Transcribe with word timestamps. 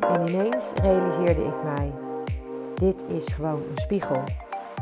En 0.00 0.28
ineens 0.28 0.72
realiseerde 0.82 1.44
ik 1.44 1.62
mij: 1.64 1.92
dit 2.74 3.04
is 3.08 3.24
gewoon 3.32 3.62
een 3.70 3.78
spiegel. 3.78 4.22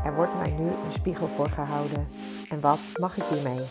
Er 0.04 0.14
wordt 0.14 0.38
mij 0.38 0.54
nu 0.58 0.66
een 0.66 0.92
spiegel 0.92 1.26
voor 1.26 1.48
gehouden. 1.48 2.08
En 2.48 2.60
wat 2.60 2.88
mag 3.00 3.16
ik 3.16 3.24
hiermee? 3.24 3.66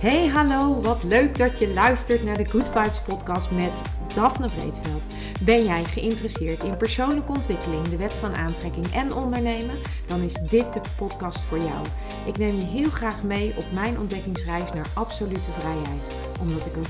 Hey, 0.00 0.26
hallo, 0.26 0.80
wat 0.80 1.02
leuk 1.02 1.38
dat 1.38 1.58
je 1.58 1.72
luistert 1.72 2.24
naar 2.24 2.36
de 2.36 2.44
Good 2.44 2.68
Vibes 2.68 3.02
podcast 3.02 3.50
met 3.50 3.82
Daphne 4.14 4.48
Breedveld. 4.48 5.13
Ben 5.40 5.64
jij 5.64 5.84
geïnteresseerd 5.84 6.64
in 6.64 6.76
persoonlijke 6.76 7.32
ontwikkeling, 7.32 7.88
de 7.88 7.96
wet 7.96 8.16
van 8.16 8.34
aantrekking 8.34 8.86
en 8.92 9.14
ondernemen? 9.14 9.76
Dan 10.06 10.20
is 10.20 10.32
dit 10.32 10.72
de 10.72 10.80
podcast 10.96 11.40
voor 11.40 11.58
jou. 11.58 11.86
Ik 12.26 12.38
neem 12.38 12.56
je 12.56 12.64
heel 12.64 12.90
graag 12.90 13.22
mee 13.22 13.54
op 13.56 13.64
mijn 13.72 13.98
ontdekkingsreis 13.98 14.72
naar 14.72 14.86
absolute 14.94 15.50
vrijheid 15.58 16.24
omdat 16.40 16.66
ik 16.66 16.76
er 16.76 16.86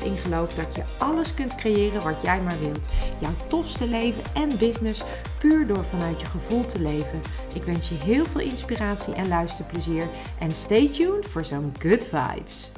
100% 0.00 0.04
in 0.04 0.16
geloof 0.16 0.54
dat 0.54 0.74
je 0.74 0.82
alles 0.98 1.34
kunt 1.34 1.54
creëren 1.54 2.02
wat 2.02 2.22
jij 2.22 2.40
maar 2.42 2.58
wilt. 2.58 2.88
Jouw 3.20 3.34
tofste 3.48 3.88
leven 3.88 4.22
en 4.34 4.58
business 4.58 5.02
puur 5.38 5.66
door 5.66 5.84
vanuit 5.84 6.20
je 6.20 6.26
gevoel 6.26 6.64
te 6.64 6.80
leven. 6.80 7.20
Ik 7.54 7.64
wens 7.64 7.88
je 7.88 7.94
heel 7.94 8.24
veel 8.24 8.40
inspiratie 8.40 9.14
en 9.14 9.28
luisterplezier. 9.28 10.08
En 10.38 10.54
stay 10.54 10.88
tuned 10.88 11.26
voor 11.26 11.44
zo'n 11.44 11.72
good 11.78 12.06
vibes. 12.06 12.72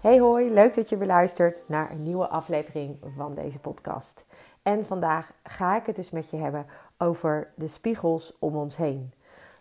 Hey 0.00 0.18
hoi, 0.18 0.50
leuk 0.50 0.74
dat 0.74 0.88
je 0.88 0.96
weer 0.96 1.06
luistert 1.06 1.64
naar 1.66 1.90
een 1.90 2.02
nieuwe 2.02 2.28
aflevering 2.28 2.96
van 3.16 3.34
deze 3.34 3.58
podcast. 3.58 4.24
En 4.62 4.84
vandaag 4.84 5.32
ga 5.42 5.76
ik 5.76 5.86
het 5.86 5.96
dus 5.96 6.10
met 6.10 6.30
je 6.30 6.36
hebben 6.36 6.66
over 6.98 7.52
de 7.54 7.66
spiegels 7.66 8.36
om 8.38 8.56
ons 8.56 8.76
heen. 8.76 9.12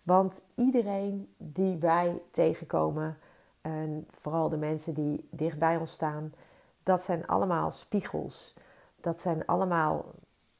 Want 0.03 0.43
iedereen 0.55 1.33
die 1.37 1.77
wij 1.77 2.21
tegenkomen, 2.31 3.17
en 3.61 4.07
vooral 4.09 4.49
de 4.49 4.57
mensen 4.57 4.93
die 4.93 5.27
dicht 5.29 5.59
bij 5.59 5.77
ons 5.77 5.91
staan, 5.91 6.33
dat 6.83 7.03
zijn 7.03 7.27
allemaal 7.27 7.71
spiegels. 7.71 8.55
Dat 9.01 9.21
zijn 9.21 9.45
allemaal 9.45 10.05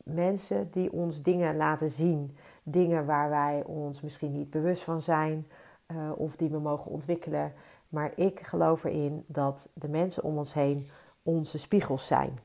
mensen 0.04 0.72
die 0.72 0.92
ons 0.92 1.22
dingen 1.22 1.58
laten 1.58 1.90
zien. 1.90 2.38
Dingen 2.64 3.06
waar 3.06 3.30
wij 3.30 3.64
ons 3.66 4.02
misschien 4.02 4.32
niet 4.32 4.50
bewust 4.50 4.84
van 4.84 5.02
zijn 5.02 5.48
uh, 5.88 6.12
of 6.16 6.36
die 6.36 6.50
we 6.50 6.60
mogen 6.60 6.92
ontwikkelen. 6.92 7.54
Maar 7.90 8.12
ik 8.16 8.40
geloof 8.40 8.84
erin 8.84 9.24
dat 9.28 9.70
de 9.74 9.90
mensen 9.90 10.24
om 10.24 10.38
ons 10.38 10.54
heen 10.54 10.90
onze 11.24 11.58
spiegels 11.58 12.08
zijn. 12.08 12.40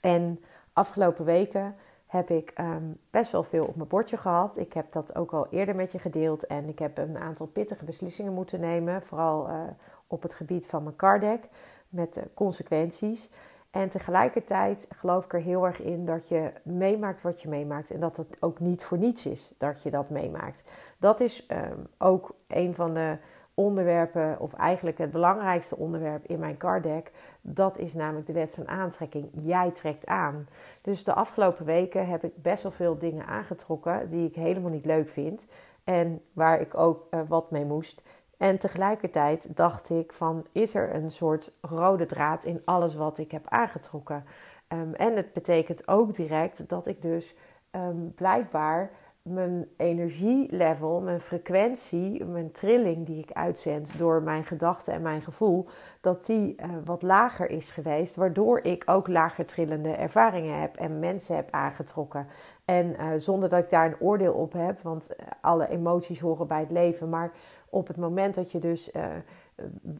En 0.00 0.40
afgelopen 0.72 1.24
weken 1.24 1.74
heb 2.06 2.30
ik 2.30 2.52
um, 2.60 2.98
best 3.10 3.32
wel 3.32 3.42
veel 3.42 3.64
op 3.64 3.76
mijn 3.76 3.88
bordje 3.88 4.16
gehad. 4.16 4.58
Ik 4.58 4.72
heb 4.72 4.92
dat 4.92 5.14
ook 5.14 5.32
al 5.32 5.46
eerder 5.50 5.76
met 5.76 5.92
je 5.92 5.98
gedeeld 5.98 6.46
en 6.46 6.68
ik 6.68 6.78
heb 6.78 6.98
een 6.98 7.18
aantal 7.18 7.46
pittige 7.46 7.84
beslissingen 7.84 8.32
moeten 8.32 8.60
nemen, 8.60 9.02
vooral 9.02 9.48
uh, 9.48 9.60
op 10.06 10.22
het 10.22 10.34
gebied 10.34 10.66
van 10.66 10.82
mijn 10.82 10.96
cardek, 10.96 11.48
met 11.88 12.16
uh, 12.16 12.22
consequenties. 12.34 13.30
En 13.70 13.88
tegelijkertijd 13.88 14.86
geloof 14.90 15.24
ik 15.24 15.32
er 15.32 15.40
heel 15.40 15.66
erg 15.66 15.80
in 15.80 16.06
dat 16.06 16.28
je 16.28 16.52
meemaakt 16.62 17.22
wat 17.22 17.42
je 17.42 17.48
meemaakt 17.48 17.90
en 17.90 18.00
dat 18.00 18.16
het 18.16 18.36
ook 18.40 18.60
niet 18.60 18.84
voor 18.84 18.98
niets 18.98 19.26
is 19.26 19.54
dat 19.58 19.82
je 19.82 19.90
dat 19.90 20.10
meemaakt. 20.10 20.64
Dat 20.98 21.20
is 21.20 21.46
um, 21.50 21.86
ook 21.98 22.34
een 22.46 22.74
van 22.74 22.94
de 22.94 23.18
onderwerpen, 23.56 24.40
of 24.40 24.52
eigenlijk 24.52 24.98
het 24.98 25.10
belangrijkste 25.10 25.76
onderwerp 25.76 26.26
in 26.26 26.38
mijn 26.38 26.56
card 26.56 26.82
deck, 26.82 27.12
dat 27.40 27.78
is 27.78 27.94
namelijk 27.94 28.26
de 28.26 28.32
wet 28.32 28.50
van 28.50 28.68
aantrekking. 28.68 29.28
Jij 29.32 29.70
trekt 29.70 30.06
aan. 30.06 30.48
Dus 30.82 31.04
de 31.04 31.14
afgelopen 31.14 31.64
weken 31.64 32.08
heb 32.08 32.24
ik 32.24 32.42
best 32.42 32.62
wel 32.62 32.72
veel 32.72 32.98
dingen 32.98 33.26
aangetrokken 33.26 34.08
die 34.08 34.28
ik 34.28 34.34
helemaal 34.34 34.70
niet 34.70 34.84
leuk 34.84 35.08
vind 35.08 35.48
en 35.84 36.22
waar 36.32 36.60
ik 36.60 36.76
ook 36.76 37.06
uh, 37.10 37.20
wat 37.28 37.50
mee 37.50 37.64
moest. 37.64 38.02
En 38.36 38.58
tegelijkertijd 38.58 39.56
dacht 39.56 39.90
ik 39.90 40.12
van, 40.12 40.46
is 40.52 40.74
er 40.74 40.94
een 40.94 41.10
soort 41.10 41.52
rode 41.60 42.06
draad 42.06 42.44
in 42.44 42.62
alles 42.64 42.94
wat 42.94 43.18
ik 43.18 43.30
heb 43.30 43.48
aangetrokken? 43.48 44.24
Um, 44.68 44.94
en 44.94 45.16
het 45.16 45.32
betekent 45.32 45.88
ook 45.88 46.14
direct 46.14 46.68
dat 46.68 46.86
ik 46.86 47.02
dus 47.02 47.34
um, 47.70 48.14
blijkbaar 48.14 48.90
mijn 49.26 49.68
energielevel, 49.76 51.00
mijn 51.00 51.20
frequentie, 51.20 52.24
mijn 52.24 52.52
trilling 52.52 53.06
die 53.06 53.18
ik 53.18 53.32
uitzend 53.32 53.98
door 53.98 54.22
mijn 54.22 54.44
gedachten 54.44 54.92
en 54.92 55.02
mijn 55.02 55.22
gevoel, 55.22 55.66
dat 56.00 56.26
die 56.26 56.54
uh, 56.60 56.66
wat 56.84 57.02
lager 57.02 57.50
is 57.50 57.70
geweest, 57.70 58.16
waardoor 58.16 58.60
ik 58.60 58.82
ook 58.86 59.08
lager 59.08 59.46
trillende 59.46 59.90
ervaringen 59.90 60.60
heb 60.60 60.76
en 60.76 60.98
mensen 60.98 61.36
heb 61.36 61.50
aangetrokken. 61.50 62.26
En 62.64 62.86
uh, 62.86 63.08
zonder 63.16 63.48
dat 63.48 63.62
ik 63.62 63.70
daar 63.70 63.86
een 63.86 64.00
oordeel 64.00 64.34
op 64.34 64.52
heb, 64.52 64.80
want 64.80 65.16
eh, 65.16 65.26
alle 65.40 65.68
emoties 65.68 66.20
horen 66.20 66.46
bij 66.46 66.60
het 66.60 66.70
leven, 66.70 67.08
maar 67.08 67.32
op 67.70 67.86
het 67.86 67.96
moment 67.96 68.34
dat 68.34 68.52
je 68.52 68.58
dus 68.58 68.90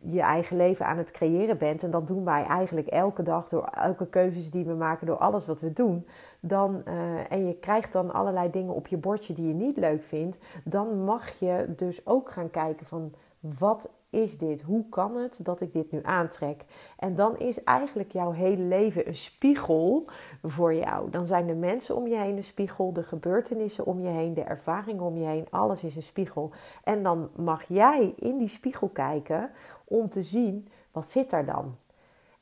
je 0.02 0.20
eigen 0.20 0.56
leven 0.56 0.86
aan 0.86 0.96
het 0.96 1.10
creëren 1.10 1.58
bent, 1.58 1.82
en 1.82 1.90
dat 1.90 2.06
doen 2.06 2.24
wij 2.24 2.44
eigenlijk 2.44 2.86
elke 2.86 3.22
dag 3.22 3.48
door 3.48 3.64
elke 3.64 4.08
keuzes 4.08 4.50
die 4.50 4.64
we 4.64 4.74
maken, 4.74 5.06
door 5.06 5.16
alles 5.16 5.46
wat 5.46 5.60
we 5.60 5.72
doen, 5.72 6.06
dan, 6.40 6.82
uh, 6.84 7.32
en 7.32 7.46
je 7.46 7.54
krijgt 7.58 7.92
dan 7.92 8.12
allerlei 8.12 8.50
dingen 8.50 8.74
op 8.74 8.86
je 8.86 8.96
bordje 8.96 9.34
die 9.34 9.48
je 9.48 9.54
niet 9.54 9.76
leuk 9.76 10.02
vindt, 10.02 10.38
dan 10.64 11.04
mag 11.04 11.38
je 11.38 11.72
dus 11.76 12.06
ook 12.06 12.30
gaan 12.30 12.50
kijken 12.50 12.86
van 12.86 13.12
wat 13.40 13.92
is 14.16 14.38
dit? 14.38 14.62
Hoe 14.62 14.88
kan 14.88 15.16
het 15.16 15.40
dat 15.42 15.60
ik 15.60 15.72
dit 15.72 15.90
nu 15.90 16.00
aantrek? 16.02 16.64
En 16.98 17.14
dan 17.14 17.38
is 17.38 17.64
eigenlijk 17.64 18.12
jouw 18.12 18.30
hele 18.30 18.62
leven 18.62 19.08
een 19.08 19.16
spiegel 19.16 20.08
voor 20.42 20.74
jou. 20.74 21.10
Dan 21.10 21.24
zijn 21.24 21.46
de 21.46 21.54
mensen 21.54 21.96
om 21.96 22.06
je 22.06 22.16
heen 22.16 22.36
een 22.36 22.42
spiegel, 22.42 22.92
de 22.92 23.02
gebeurtenissen 23.02 23.86
om 23.86 24.00
je 24.00 24.08
heen, 24.08 24.34
de 24.34 24.42
ervaringen 24.42 25.04
om 25.04 25.16
je 25.16 25.26
heen, 25.26 25.46
alles 25.50 25.84
is 25.84 25.96
een 25.96 26.02
spiegel. 26.02 26.52
En 26.84 27.02
dan 27.02 27.30
mag 27.36 27.64
jij 27.68 28.14
in 28.16 28.38
die 28.38 28.48
spiegel 28.48 28.88
kijken 28.88 29.50
om 29.84 30.08
te 30.08 30.22
zien 30.22 30.68
wat 30.92 31.10
zit 31.10 31.30
daar 31.30 31.46
dan. 31.46 31.76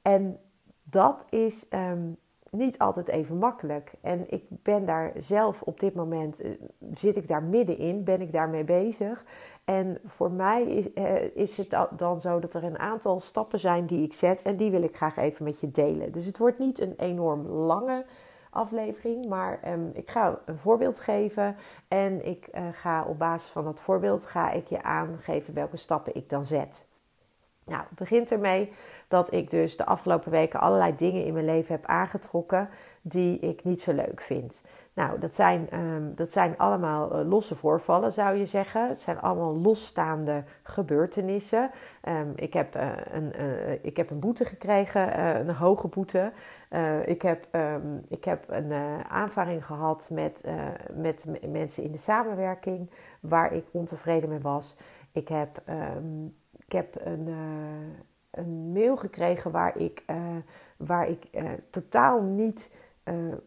En 0.03 0.39
dat 0.83 1.25
is 1.31 1.67
um, 1.71 2.17
niet 2.55 2.79
altijd 2.79 3.09
even 3.09 3.39
makkelijk. 3.39 3.93
En 4.01 4.25
ik 4.29 4.45
ben 4.49 4.87
daar 4.87 5.13
zelf 5.19 5.63
op 5.63 5.81
dit 5.81 5.95
moment, 5.95 6.45
uh, 6.45 6.51
zit 6.95 7.17
ik 7.17 7.29
daar 7.29 7.43
middenin, 7.43 8.05
ben 8.05 8.21
ik 8.21 8.33
daarmee 8.33 8.65
bezig. 8.65 9.25
En 9.65 9.99
voor 10.05 10.31
mij 10.31 10.63
is, 10.63 10.89
uh, 10.95 11.37
is 11.37 11.57
het 11.57 11.77
dan 11.97 12.21
zo 12.21 12.39
dat 12.39 12.55
er 12.55 12.65
een 12.65 12.79
aantal 12.79 13.21
stappen 13.21 13.59
zijn 13.59 13.87
die 13.87 14.05
ik 14.05 14.13
zet 14.13 14.43
en 14.43 14.57
die 14.57 14.71
wil 14.71 14.83
ik 14.83 14.97
graag 14.97 15.17
even 15.17 15.45
met 15.45 15.61
je 15.61 15.71
delen. 15.71 16.13
Dus 16.13 16.27
het 16.27 16.39
wordt 16.39 16.59
niet 16.59 16.81
een 16.81 16.95
enorm 16.97 17.47
lange 17.47 18.05
aflevering, 18.51 19.27
maar 19.27 19.61
um, 19.73 19.91
ik 19.95 20.11
ga 20.11 20.39
een 20.45 20.59
voorbeeld 20.59 21.01
geven 21.01 21.57
en 21.89 22.27
ik 22.27 22.49
uh, 22.55 22.63
ga 22.73 23.05
op 23.05 23.19
basis 23.19 23.51
van 23.51 23.65
dat 23.65 23.81
voorbeeld 23.81 24.27
ga 24.27 24.51
ik 24.51 24.67
je 24.67 24.83
aangeven 24.83 25.55
welke 25.55 25.77
stappen 25.77 26.15
ik 26.15 26.29
dan 26.29 26.45
zet. 26.45 26.89
Nou, 27.67 27.83
het 27.89 27.99
begint 27.99 28.33
ermee 28.33 28.73
dat 29.09 29.33
ik 29.33 29.51
dus 29.51 29.77
de 29.77 29.87
afgelopen 29.87 30.31
weken 30.31 30.61
allerlei 30.61 30.95
dingen 30.97 31.25
in 31.25 31.33
mijn 31.33 31.45
leven 31.45 31.75
heb 31.75 31.87
aangetrokken 31.87 32.69
die 33.03 33.39
ik 33.39 33.65
niet 33.65 33.81
zo 33.81 33.93
leuk 33.93 34.21
vind. 34.21 34.65
Nou, 34.95 35.19
dat 35.19 35.35
zijn, 35.35 35.79
um, 35.79 36.15
dat 36.15 36.33
zijn 36.33 36.59
allemaal 36.59 37.21
uh, 37.21 37.29
losse 37.29 37.55
voorvallen, 37.55 38.13
zou 38.13 38.37
je 38.37 38.47
zeggen. 38.47 38.89
Het 38.89 39.01
zijn 39.01 39.21
allemaal 39.21 39.57
losstaande 39.57 40.45
gebeurtenissen. 40.63 41.71
Um, 42.09 42.33
ik, 42.37 42.53
heb, 42.53 42.77
uh, 42.77 42.89
een, 43.13 43.33
uh, 43.41 43.85
ik 43.85 43.97
heb 43.97 44.11
een 44.11 44.21
boete 44.21 44.45
gekregen, 44.45 45.21
een 45.21 45.55
hoge 45.55 45.89
boete. 45.89 46.33
ik, 47.05 47.23
heb, 47.23 47.47
um, 47.53 48.03
ik 48.09 48.25
heb 48.25 48.45
een 48.49 48.73
aanvaring 49.09 49.67
gehad 49.67 50.09
met, 50.13 50.49
met 50.95 51.27
mensen 51.49 51.83
in 51.83 51.93
de 51.93 51.99
samenwerking 51.99 52.91
waar 53.21 53.53
ik 53.53 53.65
ontevreden 53.71 54.29
mee 54.29 54.41
was. 54.41 54.77
Ik 55.13 55.29
heb, 55.29 55.63
ik 56.67 56.73
heb 56.73 56.97
een 57.05 57.29
een 58.37 58.73
mail 58.73 58.97
gekregen 58.97 59.51
waar 59.51 59.77
ik, 59.77 60.03
uh, 60.11 60.17
waar 60.77 61.09
ik 61.09 61.25
uh, 61.33 61.51
totaal 61.71 62.23
niet 62.23 62.77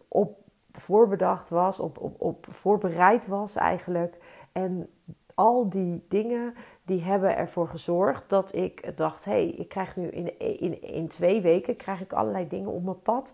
op 0.08 0.38
voorbedacht 0.72 1.50
was, 1.50 1.80
op, 1.80 1.98
op, 2.00 2.22
op 2.22 2.48
voorbereid 2.50 3.28
was 3.28 3.56
eigenlijk. 3.56 4.18
En 4.52 4.90
al 5.34 5.70
die 5.70 6.06
dingen 6.10 6.54
die 6.84 7.02
hebben 7.02 7.38
ervoor 7.38 7.68
gezorgd 7.68 8.30
dat 8.30 8.56
ik 8.56 8.98
dacht: 8.98 9.26
hé, 9.26 9.32
hey, 9.32 9.48
ik 9.48 9.70
krijg 9.70 9.96
nu 9.96 10.08
in, 10.08 10.40
in, 10.40 10.82
in 10.82 11.08
twee 11.08 11.42
weken 11.42 11.76
krijg 11.76 12.02
ik 12.02 12.14
allerlei 12.14 12.48
dingen 12.48 12.72
op 12.72 12.84
mijn 12.84 13.02
pad. 13.02 13.34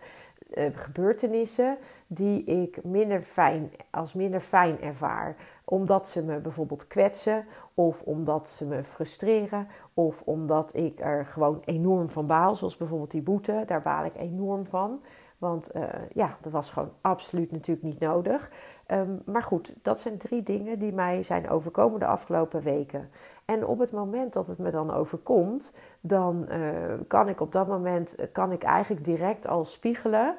Uh, 0.57 0.65
gebeurtenissen 0.73 1.77
die 2.07 2.43
ik 2.43 2.83
minder 2.83 3.21
fijn, 3.21 3.71
als 3.89 4.13
minder 4.13 4.39
fijn 4.39 4.81
ervaar. 4.81 5.35
Omdat 5.65 6.07
ze 6.07 6.23
me 6.23 6.39
bijvoorbeeld 6.39 6.87
kwetsen, 6.87 7.45
of 7.73 8.01
omdat 8.01 8.49
ze 8.49 8.65
me 8.65 8.83
frustreren, 8.83 9.67
of 9.93 10.21
omdat 10.21 10.75
ik 10.75 10.99
er 10.99 11.25
gewoon 11.25 11.61
enorm 11.65 12.09
van 12.09 12.27
baal. 12.27 12.55
Zoals 12.55 12.77
bijvoorbeeld 12.77 13.11
die 13.11 13.21
boete, 13.21 13.63
daar 13.65 13.81
baal 13.81 14.05
ik 14.05 14.15
enorm 14.15 14.65
van. 14.65 15.01
Want 15.43 15.75
uh, 15.75 15.83
ja, 16.13 16.37
dat 16.41 16.51
was 16.51 16.71
gewoon 16.71 16.91
absoluut 17.01 17.51
natuurlijk 17.51 17.85
niet 17.85 17.99
nodig. 17.99 18.51
Um, 18.87 19.21
maar 19.25 19.43
goed, 19.43 19.73
dat 19.81 19.99
zijn 19.99 20.17
drie 20.17 20.43
dingen 20.43 20.79
die 20.79 20.93
mij 20.93 21.23
zijn 21.23 21.49
overkomen 21.49 21.99
de 21.99 22.05
afgelopen 22.05 22.61
weken. 22.61 23.09
En 23.45 23.65
op 23.65 23.79
het 23.79 23.91
moment 23.91 24.33
dat 24.33 24.47
het 24.47 24.57
me 24.57 24.71
dan 24.71 24.91
overkomt, 24.91 25.73
dan 26.01 26.45
uh, 26.49 26.93
kan 27.07 27.29
ik 27.29 27.39
op 27.41 27.51
dat 27.51 27.67
moment 27.67 28.15
kan 28.31 28.51
ik 28.51 28.63
eigenlijk 28.63 29.05
direct 29.05 29.47
al 29.47 29.65
spiegelen 29.65 30.35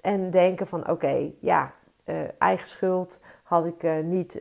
en 0.00 0.30
denken 0.30 0.66
van 0.66 0.90
oké, 0.90 1.32
ja, 1.40 1.72
eigen 2.38 2.68
schuld 2.68 3.20
had 3.42 3.66
ik 3.66 4.02
niet 4.02 4.40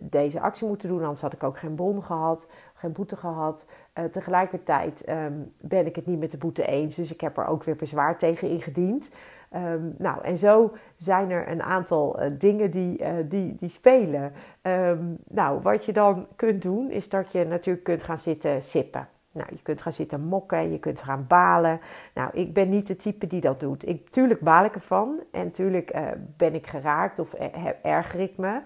deze 0.00 0.40
actie 0.40 0.66
moeten 0.66 0.88
doen, 0.88 1.02
anders 1.02 1.20
had 1.20 1.32
ik 1.32 1.42
ook 1.42 1.58
geen 1.58 1.76
bon 1.76 2.02
gehad, 2.02 2.48
geen 2.82 2.92
boete 2.92 3.16
gehad. 3.16 3.66
tegelijkertijd 4.10 5.04
ehm, 5.04 5.32
ben 5.60 5.86
ik 5.86 5.96
het 5.96 6.06
niet 6.06 6.18
met 6.18 6.30
de 6.30 6.36
boete 6.36 6.66
eens, 6.66 6.94
dus 6.94 7.12
ik 7.12 7.20
heb 7.20 7.38
er 7.38 7.46
ook 7.46 7.64
weer 7.64 7.76
bezwaar 7.76 8.18
tegen 8.18 8.48
ingediend. 8.48 9.10
Ehm, 9.52 9.88
nou, 9.98 10.22
en 10.24 10.38
zo 10.38 10.72
zijn 10.94 11.30
er 11.30 11.48
een 11.48 11.62
aantal 11.62 12.22
uh, 12.22 12.30
dingen 12.38 12.70
die, 12.70 13.02
uh, 13.02 13.08
die, 13.28 13.54
die 13.54 13.68
spelen. 13.68 14.32
Um, 14.62 15.16
nou, 15.28 15.60
wat 15.62 15.84
je 15.84 15.92
dan 15.92 16.26
kunt 16.36 16.62
doen, 16.62 16.90
is 16.90 17.08
dat 17.08 17.32
je 17.32 17.44
natuurlijk 17.44 17.84
kunt 17.84 18.02
gaan 18.02 18.18
zitten 18.18 18.62
sippen. 18.62 19.08
Nou, 19.32 19.48
je 19.50 19.62
kunt 19.62 19.82
gaan 19.82 19.92
zitten 19.92 20.20
mokken, 20.20 20.72
je 20.72 20.78
kunt 20.78 21.00
gaan 21.00 21.24
balen. 21.28 21.80
Nou, 22.14 22.30
ik 22.32 22.52
ben 22.52 22.70
niet 22.70 22.86
de 22.86 22.96
type 22.96 23.26
die 23.26 23.40
dat 23.40 23.60
doet. 23.60 23.88
Ik, 23.88 24.08
tuurlijk 24.08 24.40
baal 24.40 24.64
ik 24.64 24.74
ervan 24.74 25.20
en 25.30 25.50
tuurlijk 25.50 25.94
ben 26.36 26.54
ik 26.54 26.66
geraakt 26.66 27.18
of 27.18 27.34
erger 27.82 28.20
ik 28.20 28.36
me. 28.36 28.60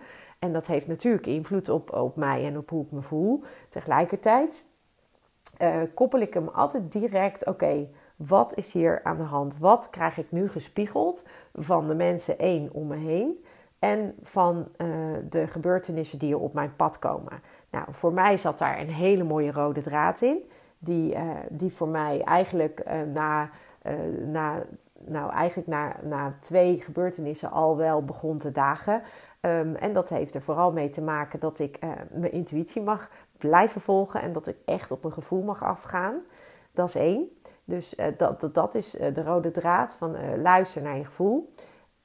En 0.46 0.52
dat 0.52 0.66
heeft 0.66 0.86
natuurlijk 0.86 1.26
invloed 1.26 1.68
op, 1.68 1.92
op 1.92 2.16
mij 2.16 2.44
en 2.44 2.58
op 2.58 2.70
hoe 2.70 2.84
ik 2.84 2.90
me 2.90 3.00
voel. 3.00 3.42
Tegelijkertijd 3.68 4.64
koppel 5.94 6.20
ik 6.20 6.34
hem 6.34 6.48
altijd 6.48 6.92
direct, 6.92 7.46
oké, 7.46 7.88
wat 8.16 8.56
is 8.56 8.72
hier 8.72 9.00
aan 9.04 9.16
de 9.16 9.22
hand? 9.22 9.58
Wat 9.58 9.90
krijg 9.90 10.18
ik 10.18 10.32
nu 10.32 10.48
gespiegeld 10.48 11.26
van 11.54 11.88
de 11.88 11.94
mensen 11.94 12.38
één 12.38 12.72
om 12.72 12.86
me 12.86 12.96
heen? 12.96 13.44
En 13.78 14.14
van 14.22 14.68
uh, 14.78 14.88
de 15.28 15.46
gebeurtenissen 15.46 16.18
die 16.18 16.32
er 16.32 16.40
op 16.40 16.52
mijn 16.52 16.76
pad 16.76 16.98
komen. 16.98 17.32
Nou, 17.70 17.84
voor 17.90 18.12
mij 18.12 18.36
zat 18.36 18.58
daar 18.58 18.80
een 18.80 18.90
hele 18.90 19.24
mooie 19.24 19.52
rode 19.52 19.82
draad 19.82 20.20
in. 20.20 20.50
Die, 20.78 21.14
uh, 21.14 21.30
die 21.50 21.72
voor 21.72 21.88
mij 21.88 22.22
eigenlijk 22.22 22.84
na, 23.14 23.50
na, 24.26 24.64
nou, 25.08 25.32
eigenlijk 25.32 25.68
na, 25.68 25.96
na 26.02 26.34
twee 26.40 26.80
gebeurtenissen 26.80 27.50
al 27.50 27.76
wel 27.76 28.04
begon 28.04 28.38
te 28.38 28.52
dagen. 28.52 29.02
Um, 29.40 29.74
en 29.74 29.92
dat 29.92 30.08
heeft 30.08 30.34
er 30.34 30.42
vooral 30.42 30.72
mee 30.72 30.90
te 30.90 31.02
maken 31.02 31.40
dat 31.40 31.58
ik 31.58 31.78
mijn 32.10 32.32
intuïtie 32.32 32.82
mag 32.82 33.10
blijven 33.38 33.80
volgen. 33.80 34.20
En 34.22 34.32
dat 34.32 34.46
ik 34.46 34.56
echt 34.64 34.90
op 34.90 35.02
mijn 35.02 35.14
gevoel 35.14 35.42
mag 35.42 35.62
afgaan. 35.62 36.20
Dat 36.72 36.88
is 36.88 36.94
één. 36.94 37.28
Dus 37.64 37.94
uh, 37.94 38.06
dat, 38.16 38.40
dat, 38.40 38.54
dat, 38.54 38.74
is 38.74 39.00
uh, 39.00 39.14
de 39.14 39.22
rode 39.22 39.50
draad 39.50 39.94
van 39.94 40.40
luister 40.42 40.82
naar 40.82 40.96
je 40.96 41.04
gevoel. 41.04 41.52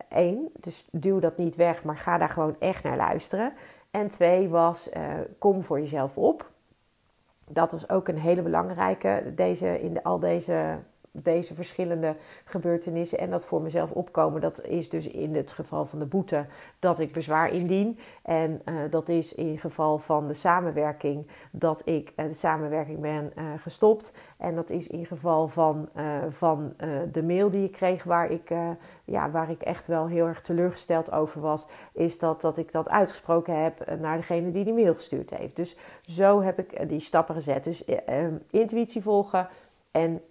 Eén, 0.09 0.49
dus 0.59 0.87
duw 0.91 1.19
dat 1.19 1.37
niet 1.37 1.55
weg, 1.55 1.83
maar 1.83 1.97
ga 1.97 2.17
daar 2.17 2.29
gewoon 2.29 2.55
echt 2.59 2.83
naar 2.83 2.97
luisteren. 2.97 3.53
En 3.91 4.09
twee 4.09 4.49
was, 4.49 4.89
kom 5.37 5.63
voor 5.63 5.79
jezelf 5.79 6.17
op. 6.17 6.49
Dat 7.47 7.71
was 7.71 7.89
ook 7.89 8.07
een 8.07 8.17
hele 8.17 8.41
belangrijke 8.41 9.31
deze, 9.35 9.81
in 9.81 9.93
de, 9.93 10.03
al 10.03 10.19
deze 10.19 10.79
deze 11.11 11.55
verschillende 11.55 12.15
gebeurtenissen 12.45 13.19
en 13.19 13.29
dat 13.29 13.45
voor 13.45 13.61
mezelf 13.61 13.91
opkomen. 13.91 14.41
Dat 14.41 14.65
is 14.65 14.89
dus 14.89 15.07
in 15.07 15.35
het 15.35 15.51
geval 15.51 15.85
van 15.85 15.99
de 15.99 16.05
boete 16.05 16.45
dat 16.79 16.99
ik 16.99 17.11
bezwaar 17.11 17.53
indien. 17.53 17.99
En 18.21 18.61
uh, 18.65 18.75
dat 18.89 19.09
is 19.09 19.35
in 19.35 19.59
geval 19.59 19.97
van 19.97 20.27
de 20.27 20.33
samenwerking 20.33 21.27
dat 21.51 21.81
ik 21.87 22.13
uh, 22.15 22.25
de 22.25 22.33
samenwerking 22.33 22.99
ben 22.99 23.31
uh, 23.37 23.43
gestopt. 23.57 24.13
En 24.37 24.55
dat 24.55 24.69
is 24.69 24.87
in 24.87 25.05
geval 25.05 25.47
van, 25.47 25.89
van 26.29 26.73
de 27.11 27.23
mail 27.23 27.49
die 27.49 27.63
ik 27.63 27.71
kreeg 27.71 28.03
waar 28.03 28.31
ik, 28.31 28.53
ja, 29.03 29.31
waar 29.31 29.49
ik 29.49 29.61
echt 29.61 29.87
wel 29.87 30.07
heel 30.07 30.27
erg 30.27 30.41
teleurgesteld 30.41 31.11
over 31.11 31.41
was. 31.41 31.67
Is 31.93 32.19
dat, 32.19 32.41
dat 32.41 32.57
ik 32.57 32.71
dat 32.71 32.89
uitgesproken 32.89 33.63
heb 33.63 33.99
naar 33.99 34.17
degene 34.17 34.51
die 34.51 34.63
die 34.63 34.73
mail 34.73 34.93
gestuurd 34.93 35.29
heeft. 35.29 35.55
Dus 35.55 35.75
zo 36.01 36.41
heb 36.41 36.59
ik 36.59 36.89
die 36.89 36.99
stappen 36.99 37.35
gezet. 37.35 37.63
Dus 37.63 37.83
intuïtie 38.49 39.01
volgen 39.01 39.47
en 39.91 40.21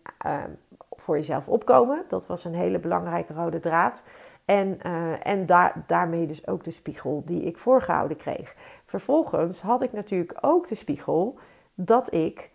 voor 1.01 1.17
jezelf 1.17 1.49
opkomen. 1.49 2.05
Dat 2.09 2.27
was 2.27 2.45
een 2.45 2.55
hele 2.55 2.79
belangrijke 2.79 3.33
rode 3.33 3.61
draad. 3.61 4.03
En, 4.45 4.79
uh, 4.87 5.27
en 5.27 5.47
daar, 5.47 5.85
daarmee 5.87 6.27
dus 6.27 6.47
ook 6.47 6.65
de 6.65 6.71
spiegel 6.71 7.23
die 7.25 7.43
ik 7.43 7.59
voorgehouden 7.59 8.17
kreeg. 8.17 8.55
Vervolgens 8.85 9.61
had 9.61 9.83
ik 9.83 9.93
natuurlijk 9.93 10.39
ook 10.41 10.69
de 10.69 10.75
spiegel 10.75 11.39
dat 11.75 12.15
ik 12.15 12.51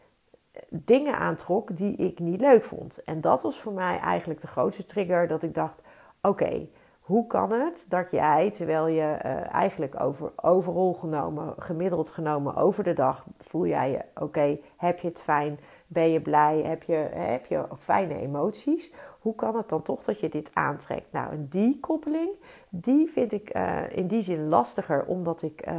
dingen 0.70 1.18
aantrok 1.18 1.76
die 1.76 1.96
ik 1.96 2.20
niet 2.20 2.42
leuk 2.42 2.64
vond. 2.64 3.04
En 3.04 3.22
dat 3.22 3.44
was 3.44 3.60
voor 3.62 3.74
mij 3.74 4.00
eigenlijk 4.00 4.42
de 4.42 4.48
grootste 4.48 4.86
trigger 4.86 5.28
dat 5.28 5.44
ik 5.44 5.54
dacht: 5.54 5.82
oké, 6.22 6.68
hoe 7.00 7.28
kan 7.28 7.52
het 7.52 7.86
dat 7.90 8.12
jij, 8.12 8.52
terwijl 8.52 8.88
je 8.88 9.18
uh, 9.26 9.54
eigenlijk 9.54 10.02
over, 10.02 10.32
overal 10.36 10.94
genomen, 10.94 11.54
gemiddeld 11.58 12.10
genomen 12.10 12.56
over 12.56 12.84
de 12.84 12.94
dag, 12.94 13.26
voel 13.40 13.68
jij 13.68 13.92
je 13.92 14.22
oké, 14.24 14.60
heb 14.78 15.00
je 15.00 15.08
het 15.08 15.22
fijn, 15.22 15.60
ben 15.96 16.12
je 16.12 16.22
blij? 16.22 16.62
Heb 16.62 16.84
je, 16.84 17.08
heb 17.14 17.46
je 17.46 17.66
fijne 17.78 18.20
emoties? 18.20 18.92
Hoe 19.20 19.36
kan 19.36 19.56
het 19.56 19.70
dan 19.70 19.82
toch 19.82 20.04
dat 20.04 20.20
je 20.20 20.30
dit 20.30 20.52
aantrekt? 20.54 21.12
Nou, 21.12 21.32
en 21.32 21.48
die 21.50 21.80
koppeling, 21.80 22.30
die 22.70 23.08
vind 23.10 23.32
ik 23.32 23.56
uh, 23.56 23.98
in 23.98 24.08
die 24.08 24.22
zin 24.22 24.48
lastiger, 24.48 25.06
omdat 25.06 25.42
ik, 25.42 25.68
uh, 25.68 25.74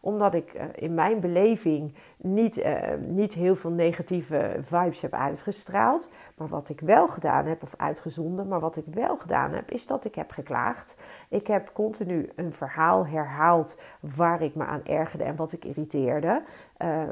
omdat 0.00 0.34
ik 0.34 0.54
uh, 0.54 0.62
in 0.74 0.94
mijn 0.94 1.20
beleving 1.20 1.94
niet, 2.16 2.64
niet 3.06 3.34
heel 3.34 3.56
veel 3.56 3.70
negatieve 3.70 4.56
vibes 4.60 5.00
heb 5.00 5.12
uitgestraald. 5.12 6.10
Maar 6.36 6.48
wat 6.48 6.68
ik 6.68 6.80
wel 6.80 7.08
gedaan 7.08 7.46
heb, 7.46 7.62
of 7.62 7.74
uitgezonden, 7.76 8.48
maar 8.48 8.60
wat 8.60 8.76
ik 8.76 8.84
wel 8.90 9.16
gedaan 9.16 9.52
heb, 9.52 9.70
is 9.70 9.86
dat 9.86 10.04
ik 10.04 10.14
heb 10.14 10.30
geklaagd. 10.30 10.96
Ik 11.28 11.46
heb 11.46 11.70
continu 11.72 12.28
een 12.36 12.52
verhaal 12.52 13.06
herhaald 13.06 13.80
waar 14.00 14.42
ik 14.42 14.54
me 14.54 14.64
aan 14.64 14.84
ergerde 14.84 15.24
en 15.24 15.36
wat 15.36 15.52
ik 15.52 15.64
irriteerde. 15.64 16.42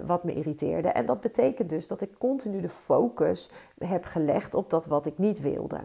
Wat 0.06 0.24
me 0.24 0.34
irriteerde. 0.34 0.88
En 0.88 1.06
dat 1.06 1.20
betekent 1.20 1.68
dus 1.68 1.86
dat 1.86 2.00
ik 2.00 2.18
continu 2.18 2.60
de 2.60 2.68
focus 2.68 3.50
heb 3.78 4.04
gelegd 4.04 4.54
op 4.54 4.70
dat 4.70 4.86
wat 4.86 5.06
ik 5.06 5.18
niet 5.18 5.40
wilde. 5.40 5.80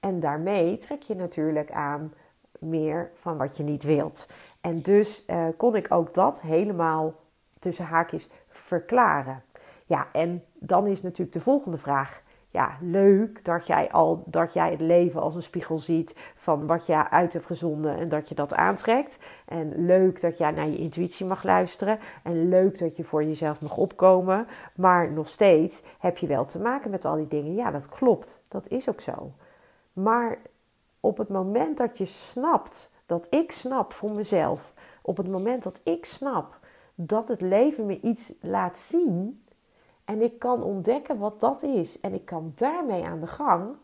En 0.00 0.20
daarmee 0.20 0.78
trek 0.78 1.02
je 1.02 1.14
natuurlijk 1.14 1.70
aan 1.70 2.12
meer 2.58 3.10
van 3.14 3.36
wat 3.36 3.56
je 3.56 3.62
niet 3.62 3.82
wilt. 3.82 4.26
En 4.60 4.82
dus 4.82 5.24
uh, 5.26 5.46
kon 5.56 5.76
ik 5.76 5.92
ook 5.92 6.14
dat 6.14 6.40
helemaal 6.40 7.14
tussen 7.58 7.84
haakjes 7.84 8.28
verklaren. 8.48 9.42
Ja, 9.86 10.06
en 10.12 10.44
dan 10.54 10.86
is 10.86 11.02
natuurlijk 11.02 11.32
de 11.32 11.40
volgende 11.40 11.78
vraag: 11.78 12.22
ja, 12.54 12.76
leuk 12.80 13.44
dat 13.44 13.66
jij, 13.66 13.90
al, 13.90 14.22
dat 14.26 14.52
jij 14.52 14.70
het 14.70 14.80
leven 14.80 15.20
als 15.20 15.34
een 15.34 15.42
spiegel 15.42 15.78
ziet 15.78 16.14
van 16.34 16.66
wat 16.66 16.86
je 16.86 17.10
uit 17.10 17.32
hebt 17.32 17.46
gezonden 17.46 17.96
en 17.96 18.08
dat 18.08 18.28
je 18.28 18.34
dat 18.34 18.54
aantrekt. 18.54 19.18
En 19.46 19.86
leuk 19.86 20.20
dat 20.20 20.38
jij 20.38 20.50
naar 20.50 20.68
je 20.68 20.76
intuïtie 20.76 21.26
mag 21.26 21.42
luisteren. 21.42 21.98
En 22.22 22.48
leuk 22.48 22.78
dat 22.78 22.96
je 22.96 23.04
voor 23.04 23.24
jezelf 23.24 23.60
mag 23.60 23.76
opkomen. 23.76 24.46
Maar 24.74 25.12
nog 25.12 25.28
steeds 25.28 25.82
heb 25.98 26.18
je 26.18 26.26
wel 26.26 26.44
te 26.44 26.60
maken 26.60 26.90
met 26.90 27.04
al 27.04 27.16
die 27.16 27.28
dingen. 27.28 27.54
Ja, 27.54 27.70
dat 27.70 27.88
klopt. 27.88 28.42
Dat 28.48 28.68
is 28.68 28.88
ook 28.88 29.00
zo. 29.00 29.32
Maar 29.92 30.38
op 31.00 31.18
het 31.18 31.28
moment 31.28 31.78
dat 31.78 31.98
je 31.98 32.06
snapt, 32.06 32.92
dat 33.06 33.26
ik 33.30 33.52
snap 33.52 33.92
voor 33.92 34.10
mezelf, 34.10 34.74
op 35.02 35.16
het 35.16 35.28
moment 35.28 35.62
dat 35.62 35.80
ik 35.84 36.04
snap 36.04 36.58
dat 36.94 37.28
het 37.28 37.40
leven 37.40 37.86
me 37.86 38.00
iets 38.00 38.32
laat 38.40 38.78
zien 38.78 39.43
en 40.04 40.22
ik 40.22 40.38
kan 40.38 40.62
ontdekken 40.62 41.18
wat 41.18 41.40
dat 41.40 41.62
is 41.62 42.00
en 42.00 42.14
ik 42.14 42.24
kan 42.24 42.52
daarmee 42.54 43.04
aan 43.04 43.20
de 43.20 43.26
gang, 43.26 43.76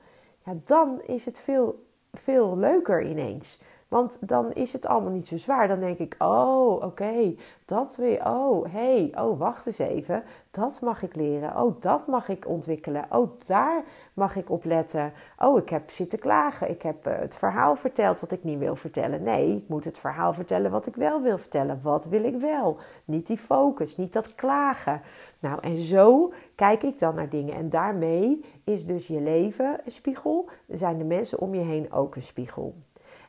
ja, 0.45 0.53
dan 0.65 1.03
is 1.03 1.25
het 1.25 1.39
veel, 1.39 1.87
veel 2.13 2.57
leuker 2.57 3.03
ineens. 3.03 3.61
Want 3.91 4.29
dan 4.29 4.53
is 4.53 4.73
het 4.73 4.87
allemaal 4.87 5.13
niet 5.13 5.27
zo 5.27 5.37
zwaar. 5.37 5.69
Dan 5.69 5.81
denk 5.81 5.99
ik, 5.99 6.15
oh, 6.19 6.83
oké, 6.83 7.35
dat 7.65 7.97
weer. 7.97 8.27
Oh, 8.27 8.73
hey, 8.73 9.13
oh, 9.15 9.39
wacht 9.39 9.67
eens 9.67 9.79
even. 9.79 10.23
Dat 10.51 10.81
mag 10.81 11.03
ik 11.03 11.17
leren. 11.17 11.63
Oh, 11.63 11.81
dat 11.81 12.07
mag 12.07 12.29
ik 12.29 12.49
ontwikkelen. 12.49 13.05
Oh, 13.11 13.31
daar 13.47 13.85
mag 14.15 14.37
ik 14.37 14.51
op 14.51 14.65
letten. 14.65 15.13
Oh, 15.39 15.59
ik 15.59 15.69
heb 15.69 15.91
zitten 15.91 16.19
klagen. 16.19 16.71
Ik 16.71 16.83
heb 16.83 17.07
uh, 17.07 17.19
het 17.19 17.35
verhaal 17.35 17.77
verteld 17.77 18.21
wat 18.21 18.33
ik 18.33 18.45
niet 18.45 18.59
wil 18.59 18.77
vertellen. 18.77 19.23
Nee, 19.23 19.57
ik 19.57 19.69
moet 19.69 19.85
het 19.85 19.99
verhaal 19.99 20.33
vertellen 20.33 20.71
wat 20.71 20.87
ik 20.87 20.95
wel 20.95 21.23
wil 21.23 21.39
vertellen. 21.39 21.81
Wat 21.83 22.07
wil 22.07 22.25
ik 22.25 22.37
wel? 22.37 22.77
Niet 23.05 23.27
die 23.27 23.37
focus, 23.37 23.97
niet 23.97 24.13
dat 24.13 24.35
klagen. 24.35 25.01
Nou, 25.39 25.59
en 25.61 25.77
zo 25.79 26.33
kijk 26.55 26.83
ik 26.83 26.99
dan 26.99 27.15
naar 27.15 27.29
dingen. 27.29 27.55
En 27.55 27.71
daarmee 27.71 28.45
is 28.65 28.87
dus 28.87 29.07
je 29.07 29.21
leven 29.21 29.81
een 29.85 29.93
spiegel. 29.93 30.49
Zijn 30.69 30.99
de 30.99 31.05
mensen 31.05 31.41
om 31.41 31.55
je 31.55 31.65
heen 31.65 31.93
ook 31.93 32.17
een 32.17 32.23
spiegel. 32.23 32.75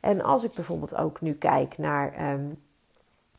En 0.01 0.21
als 0.21 0.43
ik 0.43 0.53
bijvoorbeeld 0.53 0.95
ook 0.95 1.21
nu 1.21 1.33
kijk 1.33 1.77
naar. 1.77 2.33
Um, 2.33 2.57